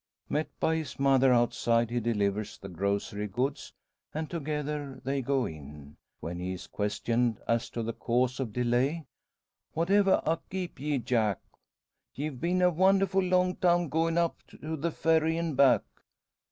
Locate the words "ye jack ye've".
10.79-12.41